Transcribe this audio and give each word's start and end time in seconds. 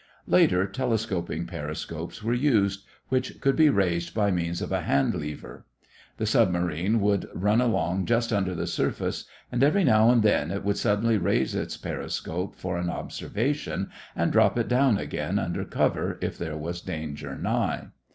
Later, 0.25 0.65
telescoping 0.65 1.45
periscopes 1.45 2.23
were 2.23 2.33
used, 2.33 2.83
which 3.09 3.39
could 3.39 3.55
be 3.55 3.69
raised 3.69 4.15
by 4.15 4.31
means 4.31 4.59
of 4.59 4.71
a 4.71 4.81
hand 4.81 5.13
lever. 5.13 5.67
The 6.17 6.25
submarine 6.25 7.01
would 7.01 7.29
run 7.35 7.61
along 7.61 8.07
just 8.07 8.33
under 8.33 8.55
the 8.55 8.65
surface 8.65 9.25
and 9.51 9.61
every 9.61 9.83
now 9.83 10.09
and 10.09 10.23
then 10.23 10.49
it 10.49 10.65
would 10.65 10.77
suddenly 10.77 11.19
raise 11.19 11.53
its 11.53 11.77
periscope 11.77 12.55
for 12.55 12.79
an 12.79 12.89
observation 12.89 13.91
and 14.15 14.31
drop 14.31 14.57
it 14.57 14.67
down 14.67 14.97
again 14.97 15.37
under 15.37 15.63
cover 15.63 16.17
if 16.19 16.35
there 16.35 16.57
was 16.57 16.81
danger 16.81 17.37
nigh. 17.37 17.89